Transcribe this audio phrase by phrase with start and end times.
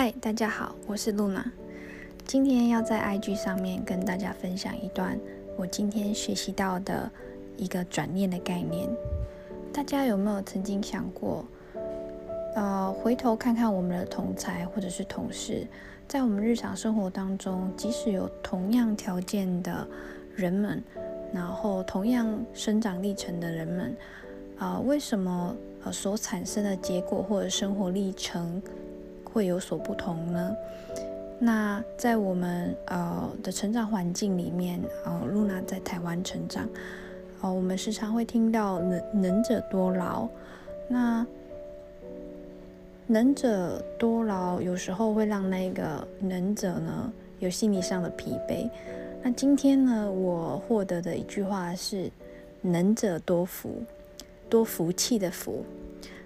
[0.00, 1.44] 嗨，大家好，我是露娜。
[2.24, 5.18] 今天要在 IG 上面跟大家分享一段
[5.56, 7.10] 我今天学习到的
[7.56, 8.88] 一个转念的概念。
[9.72, 11.44] 大家有没有曾经想过，
[12.54, 15.66] 呃，回头看看我们的同才或者是同事，
[16.06, 19.84] 在我们日常生活当中，即使有同样条件的
[20.36, 20.80] 人们，
[21.34, 23.96] 然后同样生长历程的人们，
[24.60, 28.62] 呃，为什么呃所产生的结果或者生活历程
[29.38, 30.56] 会有所不同呢？
[31.38, 36.68] 那在我们呃的成长环境里面，呃，露娜在台湾成长，
[37.40, 40.28] 呃，我们时常会听到能能者多劳。
[40.88, 41.24] 那
[43.06, 48.68] 能者多劳有时候会让那个能者呢有心理上的疲惫。
[49.22, 52.10] 那今天呢，我获得的一句话是
[52.60, 53.84] 能者多福，
[54.50, 55.64] 多福气的福。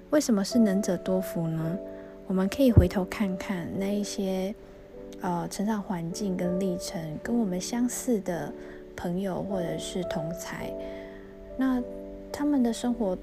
[0.08, 1.78] 为什么是能者多福呢？
[2.32, 4.54] 我们可以回头看看那一些，
[5.20, 8.50] 呃，成长环境跟历程跟我们相似的
[8.96, 10.72] 朋友或者是同才，
[11.58, 11.78] 那
[12.32, 13.18] 他们的生活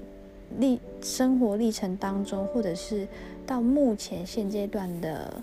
[0.60, 3.04] 历生活历程当中，或者是
[3.44, 5.42] 到目前现阶段的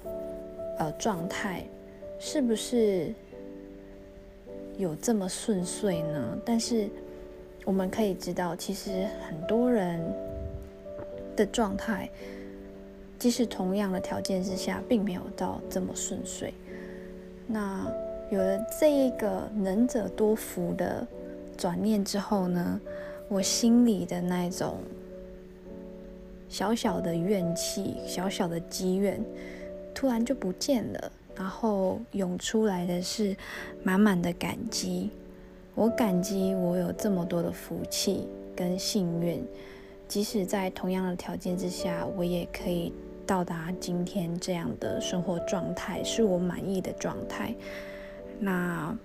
[0.79, 1.61] 呃状态，
[2.17, 3.13] 是不是
[4.77, 6.37] 有这么顺遂呢？
[6.45, 6.87] 但是
[7.65, 9.99] 我们可以知道，其实很多人
[11.35, 12.09] 的状态。
[13.19, 16.53] 即使同样的条件之下，并没有到这么顺遂。
[17.47, 17.91] 那
[18.29, 21.07] 有了这一个能者多福的
[21.57, 22.79] 转念之后呢，
[23.27, 24.77] 我心里的那种
[26.49, 29.23] 小小的怨气、小小的积怨，
[29.95, 33.35] 突然就不见了，然后涌出来的是
[33.81, 35.09] 满满的感激。
[35.73, 39.43] 我感激我有这么多的福气跟幸运，
[40.07, 42.93] 即使在同样的条件之下，我也可以。
[43.27, 47.53] 到达今天这样的生活状态是我满意的状态。
[48.39, 48.97] 那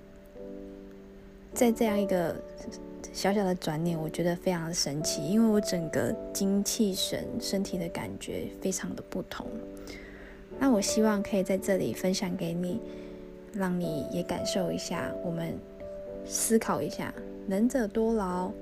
[1.52, 2.34] 在这样一个
[3.12, 9.44] 小小的转念，我觉得非常的神奇，因为我整个精气神、身体的感觉非常的不同。
[10.58, 12.80] 那我希望可以在这里分享给你，
[13.52, 15.12] 让你也感受一下。
[15.24, 15.58] 我们
[16.24, 17.12] 思考一下，
[17.46, 18.52] 能者多劳，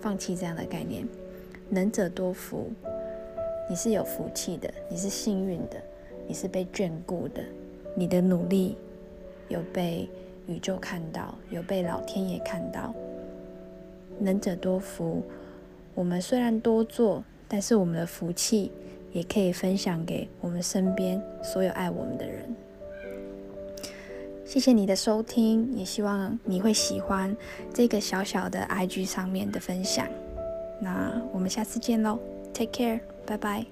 [0.00, 1.06] 放弃这样的概念，
[1.68, 2.72] 能者多福。
[3.68, 5.76] 你是有福气的，你是幸运的，
[6.26, 7.42] 你是被眷顾的，
[7.94, 8.76] 你的努力
[9.48, 10.08] 有被
[10.46, 12.94] 宇宙看到，有被老天爷看到。
[14.18, 15.22] 能者多福，
[15.94, 18.70] 我们虽然多做，但是我们的福气
[19.12, 22.54] 也可以分享给我们身边所有爱我们的人。
[24.44, 27.36] 谢谢你的收听，也希望你会喜欢
[27.74, 30.06] 这个小小的 IG 上面的分享。
[30.80, 32.16] 那我们下次见喽。
[32.56, 33.02] Take care.
[33.26, 33.66] Bye bye.